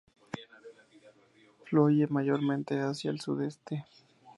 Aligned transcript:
Fluye 1.65 2.07
mayormente 2.07 2.79
hacia 2.81 3.11
el 3.11 3.19
sudeste. 3.21 3.85